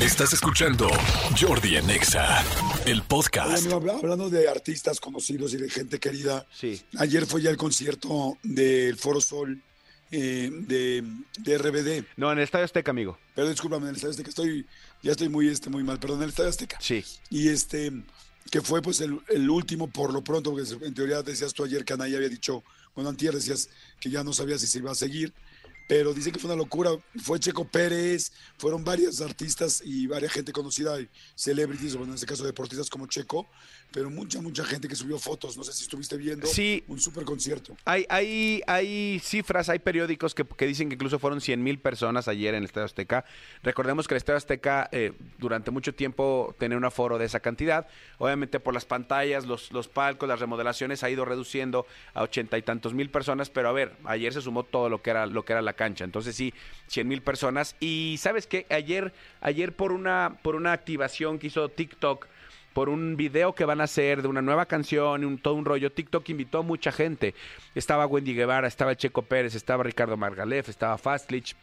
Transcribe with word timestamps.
Estás 0.00 0.32
escuchando 0.32 0.88
Jordi 1.38 1.76
en 1.76 1.90
Exa, 1.90 2.42
el 2.86 3.02
podcast. 3.02 3.66
Bueno, 3.66 3.92
hablando 3.98 4.30
de 4.30 4.48
artistas 4.48 4.98
conocidos 4.98 5.52
y 5.54 5.58
de 5.58 5.68
gente 5.68 5.98
querida, 6.00 6.46
Sí. 6.52 6.80
ayer 6.98 7.26
fue 7.26 7.42
ya 7.42 7.50
el 7.50 7.56
concierto 7.58 8.38
del 8.42 8.96
Foro 8.96 9.20
Sol 9.20 9.60
eh, 10.10 10.50
de, 10.52 11.04
de 11.38 11.58
RBD. 11.58 12.04
No, 12.16 12.32
en 12.32 12.38
el 12.38 12.44
Estadio 12.44 12.64
Azteca, 12.64 12.90
amigo. 12.90 13.18
Pero 13.34 13.48
discúlpame, 13.50 13.84
en 13.84 13.90
el 13.90 13.94
Estadio 13.96 14.12
Azteca 14.12 14.30
estoy, 14.30 14.66
ya 15.02 15.12
estoy 15.12 15.28
muy, 15.28 15.48
este, 15.48 15.68
muy 15.70 15.84
mal, 15.84 15.98
perdón, 16.00 16.18
en 16.18 16.22
el 16.24 16.28
Estadio 16.30 16.50
Azteca. 16.50 16.78
Sí. 16.80 17.04
Y 17.28 17.48
este, 17.48 17.92
que 18.50 18.62
fue 18.62 18.80
pues 18.82 19.00
el, 19.02 19.20
el 19.28 19.48
último 19.50 19.88
por 19.90 20.12
lo 20.14 20.24
pronto, 20.24 20.50
porque 20.52 20.86
en 20.86 20.94
teoría 20.94 21.22
decías 21.22 21.52
tú 21.52 21.62
ayer 21.62 21.84
que 21.84 21.92
Anaya 21.92 22.16
había 22.16 22.28
dicho, 22.30 22.64
bueno, 22.94 23.10
antier 23.10 23.34
decías 23.34 23.68
que 24.00 24.08
ya 24.10 24.24
no 24.24 24.32
sabía 24.32 24.58
si 24.58 24.66
se 24.66 24.78
iba 24.78 24.90
a 24.90 24.94
seguir, 24.96 25.32
pero 25.90 26.14
dice 26.14 26.30
que 26.30 26.38
fue 26.38 26.48
una 26.48 26.56
locura, 26.56 26.92
fue 27.20 27.40
Checo 27.40 27.64
Pérez, 27.66 28.30
fueron 28.58 28.84
varios 28.84 29.20
artistas 29.20 29.82
y 29.84 30.06
varias 30.06 30.30
gente 30.30 30.52
conocida, 30.52 31.00
y 31.00 31.08
celebrities, 31.34 31.96
bueno, 31.96 32.12
en 32.12 32.14
este 32.14 32.26
caso 32.26 32.44
deportistas 32.44 32.88
como 32.88 33.08
Checo, 33.08 33.48
pero 33.90 34.08
mucha, 34.08 34.40
mucha 34.40 34.62
gente 34.64 34.86
que 34.86 34.94
subió 34.94 35.18
fotos, 35.18 35.56
no 35.56 35.64
sé 35.64 35.72
si 35.72 35.82
estuviste 35.82 36.16
viendo, 36.16 36.46
Sí. 36.46 36.84
un 36.86 37.00
super 37.00 37.24
concierto. 37.24 37.76
Hay, 37.84 38.06
hay, 38.08 38.62
hay 38.68 39.18
cifras, 39.18 39.68
hay 39.68 39.80
periódicos 39.80 40.32
que, 40.32 40.44
que 40.44 40.64
dicen 40.64 40.88
que 40.90 40.94
incluso 40.94 41.18
fueron 41.18 41.40
100 41.40 41.60
mil 41.60 41.80
personas 41.80 42.28
ayer 42.28 42.54
en 42.54 42.58
el 42.60 42.66
Estadio 42.66 42.84
Azteca. 42.84 43.24
Recordemos 43.64 44.06
que 44.06 44.14
el 44.14 44.18
Estadio 44.18 44.36
Azteca 44.36 44.88
eh, 44.92 45.12
durante 45.38 45.72
mucho 45.72 45.92
tiempo 45.92 46.54
tenía 46.60 46.78
un 46.78 46.84
aforo 46.84 47.18
de 47.18 47.24
esa 47.24 47.40
cantidad. 47.40 47.88
Obviamente 48.18 48.60
por 48.60 48.74
las 48.74 48.84
pantallas, 48.84 49.44
los, 49.44 49.72
los 49.72 49.88
palcos, 49.88 50.28
las 50.28 50.38
remodelaciones 50.38 51.02
ha 51.02 51.10
ido 51.10 51.24
reduciendo 51.24 51.84
a 52.14 52.22
ochenta 52.22 52.56
y 52.58 52.62
tantos 52.62 52.94
mil 52.94 53.10
personas, 53.10 53.50
pero 53.50 53.68
a 53.70 53.72
ver, 53.72 53.96
ayer 54.04 54.32
se 54.32 54.40
sumó 54.40 54.62
todo 54.62 54.88
lo 54.88 55.02
que 55.02 55.10
era, 55.10 55.26
lo 55.26 55.44
que 55.44 55.52
era 55.52 55.62
la 55.62 55.79
cancha. 55.80 56.04
Entonces 56.04 56.36
sí, 56.36 56.52
100 56.88 57.08
mil 57.08 57.22
personas. 57.22 57.74
Y 57.80 58.16
sabes 58.18 58.46
qué, 58.46 58.66
ayer, 58.68 59.14
ayer 59.40 59.72
por 59.72 59.92
una, 59.92 60.36
por 60.42 60.54
una 60.56 60.72
activación 60.72 61.38
que 61.38 61.46
hizo 61.46 61.70
TikTok, 61.70 62.26
por 62.74 62.90
un 62.90 63.16
video 63.16 63.54
que 63.54 63.64
van 63.64 63.80
a 63.80 63.84
hacer 63.84 64.20
de 64.20 64.28
una 64.28 64.42
nueva 64.42 64.66
canción 64.66 65.24
un, 65.24 65.38
todo 65.38 65.54
un 65.54 65.64
rollo. 65.64 65.90
TikTok 65.90 66.28
invitó 66.28 66.58
a 66.58 66.62
mucha 66.62 66.92
gente. 66.92 67.34
Estaba 67.74 68.06
Wendy 68.06 68.34
Guevara, 68.34 68.68
estaba 68.68 68.94
Checo 68.94 69.22
Pérez, 69.22 69.54
estaba 69.54 69.82
Ricardo 69.82 70.18
Margalef, 70.18 70.68
estaba 70.68 70.98
Fastlich. 70.98 71.56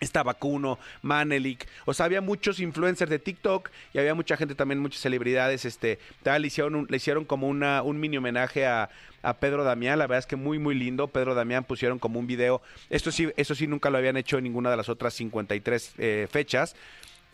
Estaba 0.00 0.34
Kuno, 0.34 0.78
Manelik, 1.02 1.66
o 1.84 1.94
sea, 1.94 2.06
había 2.06 2.20
muchos 2.20 2.60
influencers 2.60 3.10
de 3.10 3.18
TikTok 3.18 3.70
y 3.92 3.98
había 3.98 4.14
mucha 4.14 4.36
gente 4.36 4.54
también, 4.54 4.80
muchas 4.80 5.00
celebridades, 5.00 5.64
este, 5.64 5.98
tal, 6.22 6.42
le 6.42 6.48
hicieron, 6.48 6.86
le 6.88 6.96
hicieron 6.96 7.24
como 7.24 7.48
una, 7.48 7.82
un 7.82 8.00
mini 8.00 8.16
homenaje 8.16 8.66
a, 8.66 8.90
a 9.22 9.34
Pedro 9.34 9.64
Damián, 9.64 9.98
la 9.98 10.06
verdad 10.06 10.20
es 10.20 10.26
que 10.26 10.36
muy, 10.36 10.58
muy 10.58 10.74
lindo, 10.74 11.08
Pedro 11.08 11.34
Damián 11.34 11.64
pusieron 11.64 11.98
como 11.98 12.18
un 12.18 12.26
video, 12.26 12.62
esto 12.88 13.12
sí, 13.12 13.28
eso 13.36 13.54
sí 13.54 13.66
nunca 13.66 13.90
lo 13.90 13.98
habían 13.98 14.16
hecho 14.16 14.38
en 14.38 14.44
ninguna 14.44 14.70
de 14.70 14.76
las 14.76 14.88
otras 14.88 15.14
53 15.14 15.94
eh, 15.98 16.28
fechas, 16.30 16.74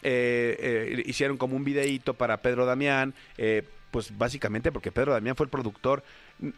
eh, 0.02 0.56
eh, 0.60 1.02
hicieron 1.06 1.36
como 1.36 1.56
un 1.56 1.64
videíto 1.64 2.14
para 2.14 2.36
Pedro 2.36 2.66
Damián, 2.66 3.14
eh, 3.38 3.64
pues 3.90 4.16
básicamente 4.16 4.72
porque 4.72 4.92
Pedro 4.92 5.12
Damián 5.12 5.36
fue 5.36 5.44
el 5.44 5.50
productor, 5.50 6.02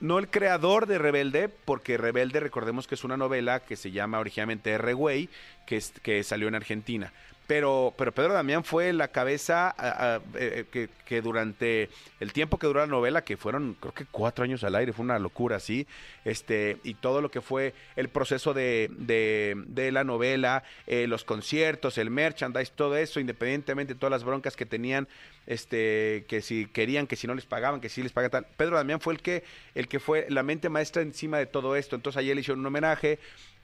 no 0.00 0.18
el 0.18 0.28
creador 0.28 0.86
de 0.86 0.98
Rebelde, 0.98 1.48
porque 1.48 1.96
Rebelde 1.96 2.40
recordemos 2.40 2.86
que 2.86 2.94
es 2.94 3.04
una 3.04 3.16
novela 3.16 3.60
que 3.60 3.76
se 3.76 3.90
llama 3.90 4.18
originalmente 4.18 4.70
R. 4.70 4.94
Way, 4.94 5.28
que, 5.66 5.82
que 6.02 6.22
salió 6.24 6.48
en 6.48 6.54
Argentina. 6.54 7.12
Pero, 7.48 7.94
pero 7.96 8.12
Pedro 8.12 8.34
Damián 8.34 8.62
fue 8.62 8.92
la 8.92 9.08
cabeza 9.08 9.68
a- 9.70 10.16
a- 10.16 10.20
eh, 10.34 10.66
que, 10.70 10.90
que 11.06 11.22
durante 11.22 11.88
el 12.20 12.32
tiempo 12.34 12.58
que 12.58 12.66
duró 12.66 12.80
la 12.80 12.86
novela, 12.86 13.24
que 13.24 13.38
fueron 13.38 13.74
creo 13.80 13.94
que 13.94 14.04
cuatro 14.04 14.44
años 14.44 14.62
al 14.64 14.74
aire, 14.74 14.92
fue 14.92 15.02
una 15.04 15.18
locura 15.18 15.56
así, 15.56 15.86
este, 16.26 16.76
y 16.84 16.92
todo 16.92 17.22
lo 17.22 17.30
que 17.30 17.40
fue 17.40 17.72
el 17.96 18.10
proceso 18.10 18.52
de, 18.52 18.90
de, 18.98 19.54
de 19.66 19.90
la 19.92 20.04
novela, 20.04 20.62
eh, 20.86 21.06
los 21.06 21.24
conciertos, 21.24 21.96
el 21.96 22.10
merchandise, 22.10 22.70
todo 22.76 22.98
eso, 22.98 23.18
independientemente 23.18 23.94
de 23.94 23.98
todas 23.98 24.10
las 24.10 24.24
broncas 24.24 24.54
que 24.54 24.66
tenían, 24.66 25.08
este, 25.46 26.26
que 26.28 26.42
si 26.42 26.66
querían, 26.66 27.06
que 27.06 27.16
si 27.16 27.26
no 27.26 27.34
les 27.34 27.46
pagaban, 27.46 27.80
que 27.80 27.88
si 27.88 28.02
les 28.02 28.12
pagaban 28.12 28.42
tal. 28.44 28.46
Pedro 28.58 28.76
Damián 28.76 29.00
fue 29.00 29.14
el 29.14 29.22
que, 29.22 29.42
el 29.74 29.88
que 29.88 30.00
fue 30.00 30.26
la 30.28 30.42
mente 30.42 30.68
maestra 30.68 31.00
encima 31.00 31.38
de 31.38 31.46
todo 31.46 31.76
esto. 31.76 31.96
Entonces 31.96 32.18
ayer 32.20 32.34
le 32.34 32.42
hicieron 32.42 32.60
un 32.60 32.66
homenaje, 32.66 33.18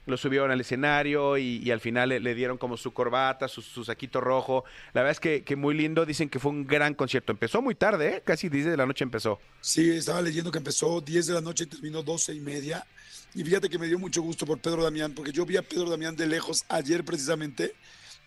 lo 0.05 0.17
subieron 0.17 0.51
al 0.51 0.61
escenario 0.61 1.37
y, 1.37 1.61
y 1.63 1.71
al 1.71 1.79
final 1.79 2.09
le, 2.09 2.19
le 2.19 2.35
dieron 2.35 2.57
como 2.57 2.77
su 2.77 2.93
corbata, 2.93 3.47
su, 3.47 3.61
su 3.61 3.83
saquito 3.83 4.21
rojo. 4.21 4.63
La 4.93 5.01
verdad 5.01 5.11
es 5.11 5.19
que, 5.19 5.43
que 5.43 5.55
muy 5.55 5.75
lindo, 5.75 6.05
dicen 6.05 6.29
que 6.29 6.39
fue 6.39 6.51
un 6.51 6.65
gran 6.65 6.93
concierto. 6.93 7.31
Empezó 7.31 7.61
muy 7.61 7.75
tarde, 7.75 8.17
¿eh? 8.17 8.21
casi 8.23 8.49
10 8.49 8.65
de 8.65 8.77
la 8.77 8.85
noche 8.85 9.03
empezó. 9.03 9.39
Sí, 9.61 9.91
estaba 9.91 10.21
leyendo 10.21 10.51
que 10.51 10.59
empezó 10.59 11.01
10 11.01 11.27
de 11.27 11.33
la 11.33 11.41
noche 11.41 11.65
y 11.65 11.67
terminó 11.67 12.03
12 12.03 12.33
y 12.33 12.39
media. 12.39 12.85
Y 13.33 13.43
fíjate 13.43 13.69
que 13.69 13.77
me 13.77 13.87
dio 13.87 13.99
mucho 13.99 14.21
gusto 14.21 14.45
por 14.45 14.59
Pedro 14.59 14.83
Damián, 14.83 15.13
porque 15.13 15.31
yo 15.31 15.45
vi 15.45 15.57
a 15.57 15.61
Pedro 15.61 15.89
Damián 15.89 16.15
de 16.15 16.27
lejos 16.27 16.63
ayer 16.69 17.03
precisamente 17.03 17.73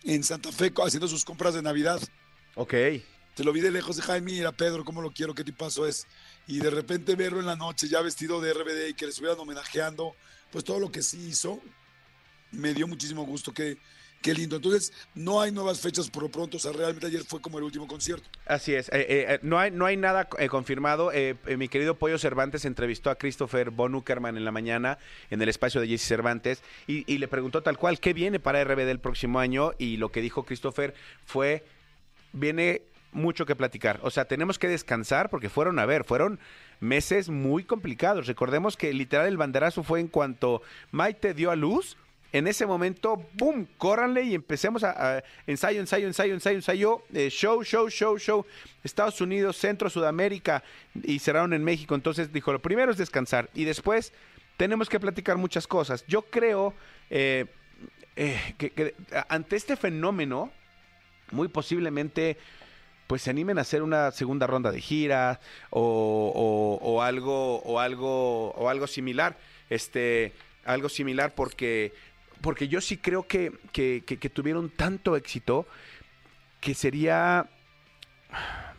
en 0.03 0.23
Santa 0.23 0.51
Fe 0.51 0.71
haciendo 0.83 1.07
sus 1.07 1.25
compras 1.25 1.53
de 1.53 1.61
Navidad. 1.61 1.99
Ok. 2.55 2.73
Te 3.39 3.45
lo 3.45 3.53
vi 3.53 3.61
de 3.61 3.71
lejos, 3.71 3.95
dije, 3.95 4.11
ay, 4.11 4.19
mira, 4.19 4.51
Pedro, 4.51 4.83
cómo 4.83 5.01
lo 5.01 5.11
quiero, 5.11 5.33
qué 5.33 5.45
tipazo 5.45 5.87
es. 5.87 6.07
Y 6.45 6.59
de 6.59 6.69
repente 6.69 7.15
verlo 7.15 7.39
en 7.39 7.45
la 7.45 7.55
noche 7.55 7.87
ya 7.87 8.01
vestido 8.01 8.41
de 8.41 8.53
RBD 8.53 8.89
y 8.89 8.93
que 8.95 9.05
le 9.05 9.11
estuvieran 9.11 9.39
homenajeando, 9.39 10.13
pues 10.51 10.65
todo 10.65 10.77
lo 10.77 10.91
que 10.91 11.01
sí 11.01 11.29
hizo, 11.29 11.61
me 12.51 12.73
dio 12.73 12.85
muchísimo 12.85 13.23
gusto, 13.25 13.53
qué, 13.53 13.77
qué 14.21 14.33
lindo. 14.33 14.57
Entonces, 14.57 14.91
no 15.15 15.39
hay 15.39 15.53
nuevas 15.53 15.79
fechas 15.79 16.09
por 16.09 16.23
lo 16.23 16.29
pronto, 16.29 16.57
o 16.57 16.59
sea, 16.59 16.73
realmente 16.73 17.07
ayer 17.07 17.23
fue 17.23 17.41
como 17.41 17.59
el 17.59 17.63
último 17.63 17.87
concierto. 17.87 18.27
Así 18.45 18.73
es, 18.73 18.89
eh, 18.89 19.05
eh, 19.07 19.39
no, 19.41 19.57
hay, 19.57 19.71
no 19.71 19.85
hay 19.85 19.95
nada 19.95 20.27
eh, 20.37 20.49
confirmado. 20.49 21.09
Mi 21.57 21.69
querido 21.69 21.95
Pollo 21.95 22.19
Cervantes 22.19 22.65
entrevistó 22.65 23.09
a 23.09 23.15
Christopher 23.15 23.69
Von 23.69 23.95
Uckerman 23.95 24.35
en 24.35 24.43
la 24.43 24.51
mañana 24.51 24.97
en 25.29 25.41
el 25.41 25.47
espacio 25.47 25.79
de 25.79 25.87
Jesse 25.87 26.05
Cervantes 26.05 26.61
y, 26.87 27.09
y 27.09 27.19
le 27.19 27.29
preguntó 27.29 27.63
tal 27.63 27.77
cual 27.77 28.01
qué 28.01 28.11
viene 28.11 28.41
para 28.41 28.61
RBD 28.65 28.89
el 28.89 28.99
próximo 28.99 29.39
año 29.39 29.71
y 29.77 29.95
lo 29.95 30.11
que 30.11 30.19
dijo 30.19 30.43
Christopher 30.43 30.93
fue, 31.23 31.63
viene 32.33 32.88
mucho 33.11 33.45
que 33.45 33.55
platicar. 33.55 33.99
O 34.03 34.11
sea, 34.11 34.25
tenemos 34.25 34.59
que 34.59 34.67
descansar 34.67 35.29
porque 35.29 35.49
fueron, 35.49 35.79
a 35.79 35.85
ver, 35.85 36.03
fueron 36.03 36.39
meses 36.79 37.29
muy 37.29 37.63
complicados. 37.63 38.27
Recordemos 38.27 38.77
que 38.77 38.93
literal 38.93 39.27
el 39.27 39.37
banderazo 39.37 39.83
fue 39.83 39.99
en 39.99 40.07
cuanto 40.07 40.61
Maite 40.91 41.33
dio 41.33 41.51
a 41.51 41.55
luz. 41.55 41.97
En 42.31 42.45
ese 42.45 42.67
momento, 42.67 43.25
¡boom! 43.33 43.67
Córranle 43.79 44.21
y 44.21 44.35
empecemos 44.35 44.83
a, 44.83 45.23
ensayo, 45.47 45.79
ensayo, 45.79 46.05
ensayo, 46.05 46.35
ensayo, 46.35 46.57
ensayo, 46.57 47.03
eh, 47.11 47.29
show, 47.31 47.63
show, 47.63 47.89
show, 47.89 48.19
show. 48.19 48.45
Estados 48.83 49.19
Unidos, 49.19 49.57
Centro, 49.57 49.89
Sudamérica 49.89 50.63
y 51.01 51.17
cerraron 51.17 51.53
en 51.53 51.63
México. 51.63 51.95
Entonces 51.95 52.31
dijo, 52.31 52.53
lo 52.53 52.59
primero 52.59 52.91
es 52.91 52.97
descansar 52.97 53.49
y 53.55 53.63
después 53.63 54.13
tenemos 54.57 54.89
que 54.89 54.99
platicar 54.99 55.37
muchas 55.37 55.65
cosas. 55.65 56.05
Yo 56.05 56.21
creo 56.21 56.75
eh, 57.09 57.45
eh, 58.15 58.53
que 58.57 58.93
ante 59.29 59.55
este 59.55 59.75
fenómeno, 59.75 60.51
muy 61.31 61.47
posiblemente 61.47 62.37
pues 63.09 63.23
se 63.23 63.31
animen 63.31 63.57
a 63.57 63.61
hacer 63.61 63.81
una 63.81 64.11
segunda 64.11 64.45
ronda 64.45 64.71
de 64.71 64.79
gira 64.81 65.39
o, 65.71 65.81
o- 66.35 66.87
o 66.87 67.01
algo 67.01 67.57
o 67.63 67.79
algo 67.79 68.51
o 68.51 68.69
algo 68.69 68.85
similar 68.85 69.35
este 69.71 70.31
algo 70.63 70.89
similar 70.89 71.33
porque 71.33 71.91
porque 72.41 72.67
yo 72.67 72.81
sí 72.81 72.97
creo 72.97 73.23
que, 73.23 73.51
que, 73.73 74.03
tuvieron 74.29 74.69
tanto 74.69 75.15
éxito 75.15 75.65
que 76.61 76.75
sería 76.75 77.49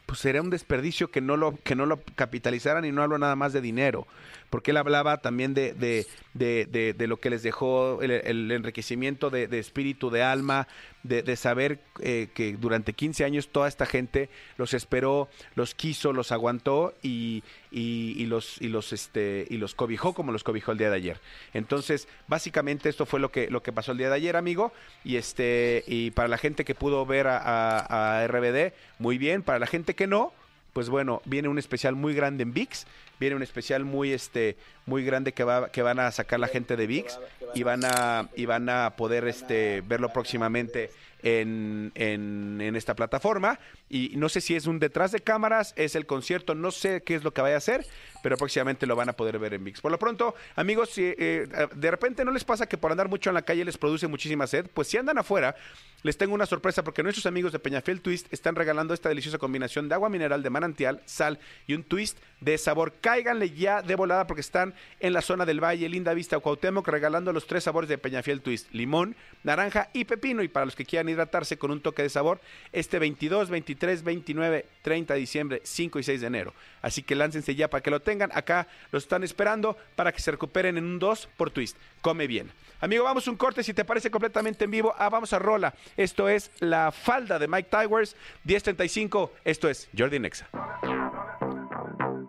pues 0.06 0.20
sería 0.20 0.42
un 0.42 0.50
desperdicio 0.50 1.10
que 1.10 1.20
no 1.20 1.36
lo 1.36 1.56
que 1.56 1.74
no 1.74 1.84
lo 1.84 2.00
capitalizaran 2.14 2.84
y 2.84 2.92
no 2.92 3.02
hablo 3.02 3.18
nada 3.18 3.34
más 3.34 3.52
de 3.52 3.60
dinero 3.60 4.06
porque 4.48 4.70
él 4.72 4.76
hablaba 4.76 5.18
también 5.18 5.54
de, 5.54 5.72
de, 5.74 6.06
de, 6.34 6.94
de- 6.96 7.06
lo 7.06 7.18
que 7.18 7.30
les 7.30 7.42
dejó 7.42 8.00
el, 8.02 8.50
enriquecimiento 8.50 9.30
de 9.30 9.58
espíritu, 9.60 10.10
de 10.10 10.24
alma, 10.24 10.66
de, 11.02 11.22
de 11.22 11.36
saber 11.36 11.80
eh, 12.00 12.28
que 12.34 12.56
durante 12.56 12.92
15 12.92 13.24
años 13.24 13.48
toda 13.48 13.68
esta 13.68 13.86
gente 13.86 14.28
los 14.56 14.74
esperó, 14.74 15.28
los 15.54 15.74
quiso, 15.74 16.12
los 16.12 16.32
aguantó 16.32 16.94
y, 17.02 17.42
y, 17.70 18.26
los 18.26 18.60
y 18.60 18.68
los 18.68 18.92
este 18.92 19.46
y 19.48 19.56
los 19.56 19.74
cobijó 19.74 20.12
como 20.12 20.32
los 20.32 20.44
cobijó 20.44 20.72
el 20.72 20.78
día 20.78 20.90
de 20.90 20.96
ayer. 20.96 21.20
Entonces, 21.54 22.08
básicamente 22.28 22.88
esto 22.88 23.06
fue 23.06 23.20
lo 23.20 23.30
que 23.30 23.50
lo 23.50 23.62
que 23.62 23.72
pasó 23.72 23.92
el 23.92 23.98
día 23.98 24.08
de 24.08 24.16
ayer, 24.16 24.36
amigo. 24.36 24.72
Y 25.04 25.16
este 25.16 25.84
y 25.86 26.10
para 26.10 26.28
la 26.28 26.38
gente 26.38 26.64
que 26.64 26.74
pudo 26.74 27.06
ver 27.06 27.26
a 27.28 28.26
RBD, 28.28 28.72
muy 28.98 29.18
bien. 29.18 29.42
Para 29.42 29.58
la 29.58 29.66
gente 29.66 29.94
que 29.94 30.06
no, 30.06 30.32
pues 30.72 30.88
bueno, 30.88 31.22
viene 31.24 31.48
un 31.48 31.58
especial 31.58 31.96
muy 31.96 32.14
grande 32.14 32.42
en 32.42 32.52
VIX, 32.52 32.86
viene 33.18 33.36
un 33.36 33.42
especial 33.42 33.84
muy 33.84 34.12
este 34.12 34.56
muy 34.86 35.04
grande 35.04 35.32
que 35.32 35.44
va 35.44 35.70
que 35.70 35.82
van 35.82 35.98
a 35.98 36.10
sacar 36.10 36.40
la 36.40 36.48
gente 36.48 36.76
de 36.76 36.86
VIX 36.86 37.18
y 37.54 37.62
van 37.62 37.84
a 37.84 38.28
y 38.34 38.46
van 38.46 38.68
a 38.68 38.90
poder 38.96 39.26
este 39.28 39.82
verlo 39.82 40.12
próximamente 40.12 40.90
en, 41.22 41.92
en, 41.94 42.76
esta 42.76 42.94
plataforma 42.94 43.58
y 43.88 44.12
no 44.16 44.28
sé 44.28 44.40
si 44.40 44.54
es 44.54 44.66
un 44.66 44.78
detrás 44.78 45.12
de 45.12 45.20
cámaras, 45.20 45.74
es 45.76 45.94
el 45.96 46.06
concierto, 46.06 46.54
no 46.54 46.70
sé 46.70 47.02
qué 47.02 47.14
es 47.14 47.24
lo 47.24 47.32
que 47.32 47.42
vaya 47.42 47.56
a 47.56 47.58
hacer, 47.58 47.84
pero 48.22 48.36
próximamente 48.36 48.86
lo 48.86 48.96
van 48.96 49.08
a 49.08 49.14
poder 49.14 49.38
ver 49.38 49.54
en 49.54 49.64
VIX. 49.64 49.80
Por 49.80 49.90
lo 49.90 49.98
pronto, 49.98 50.34
amigos, 50.56 50.90
si 50.90 51.02
eh, 51.04 51.46
de 51.74 51.90
repente 51.90 52.24
no 52.24 52.30
les 52.30 52.44
pasa 52.44 52.66
que 52.66 52.78
por 52.78 52.92
andar 52.92 53.08
mucho 53.08 53.30
en 53.30 53.34
la 53.34 53.42
calle 53.42 53.64
les 53.64 53.76
produce 53.76 54.06
muchísima 54.06 54.46
sed, 54.46 54.66
pues 54.72 54.88
si 54.88 54.96
andan 54.96 55.18
afuera, 55.18 55.56
les 56.02 56.16
tengo 56.16 56.34
una 56.34 56.46
sorpresa 56.46 56.84
porque 56.84 57.02
nuestros 57.02 57.26
amigos 57.26 57.52
de 57.52 57.58
Peñafiel 57.58 58.00
Twist 58.00 58.32
están 58.32 58.54
regalando 58.54 58.94
esta 58.94 59.08
deliciosa 59.08 59.38
combinación 59.38 59.88
de 59.88 59.94
agua 59.94 60.08
mineral 60.08 60.42
de 60.42 60.50
manantial, 60.60 61.00
sal 61.06 61.38
y 61.66 61.74
un 61.74 61.82
twist 61.82 62.18
de 62.40 62.58
sabor. 62.58 62.94
Cáiganle 63.00 63.50
ya 63.50 63.82
de 63.82 63.94
volada 63.94 64.26
porque 64.26 64.40
están 64.40 64.74
en 64.98 65.12
la 65.12 65.22
zona 65.22 65.46
del 65.46 65.62
Valle, 65.62 65.88
Linda 65.88 66.14
Vista 66.14 66.38
Cuauhtémoc 66.38 66.86
regalando 66.88 67.32
los 67.32 67.46
tres 67.46 67.64
sabores 67.64 67.88
de 67.88 67.98
Peñafiel 67.98 68.40
Twist, 68.40 68.72
limón, 68.72 69.16
naranja 69.42 69.90
y 69.92 70.04
pepino. 70.04 70.42
Y 70.42 70.48
para 70.48 70.66
los 70.66 70.76
que 70.76 70.84
quieran 70.84 71.08
hidratarse 71.08 71.58
con 71.58 71.70
un 71.70 71.80
toque 71.80 72.02
de 72.02 72.08
sabor, 72.08 72.40
este 72.72 72.98
22, 72.98 73.50
23, 73.50 74.02
29, 74.02 74.66
30 74.82 75.14
de 75.14 75.20
diciembre, 75.20 75.60
5 75.64 75.98
y 75.98 76.02
6 76.02 76.20
de 76.20 76.26
enero. 76.26 76.54
Así 76.82 77.02
que 77.02 77.14
láncense 77.14 77.54
ya 77.54 77.68
para 77.68 77.82
que 77.82 77.90
lo 77.90 78.00
tengan. 78.00 78.30
Acá 78.32 78.66
los 78.92 79.04
están 79.04 79.22
esperando 79.22 79.76
para 79.96 80.12
que 80.12 80.20
se 80.20 80.30
recuperen 80.30 80.78
en 80.78 80.84
un 80.84 80.98
2 80.98 81.28
por 81.36 81.50
Twist. 81.50 81.76
Come 82.00 82.26
bien. 82.26 82.50
Amigo, 82.80 83.04
vamos 83.04 83.28
un 83.28 83.36
corte 83.36 83.62
si 83.62 83.74
te 83.74 83.84
parece 83.84 84.10
completamente 84.10 84.64
en 84.64 84.70
vivo. 84.70 84.94
Ah, 84.98 85.10
vamos 85.10 85.32
a 85.32 85.38
Rola. 85.38 85.74
Esto 85.96 86.28
es 86.28 86.50
La 86.60 86.92
Falda 86.92 87.38
de 87.38 87.46
Mike 87.46 87.68
Towers, 87.70 88.16
1035. 88.44 89.32
Esto 89.44 89.68
es 89.68 89.88
Jordi 89.96 90.18
Nexa. 90.18 90.48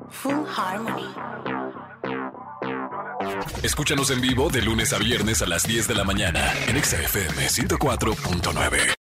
Full 0.09 0.45
Harmony. 0.57 1.15
Escúchanos 3.63 4.11
en 4.11 4.21
vivo 4.21 4.49
de 4.49 4.61
lunes 4.61 4.91
a 4.91 4.97
viernes 4.97 5.41
a 5.41 5.45
las 5.45 5.63
10 5.63 5.87
de 5.87 5.95
la 5.95 6.03
mañana 6.03 6.53
en 6.67 6.83
XFM 6.83 7.47
104.9. 7.47 9.00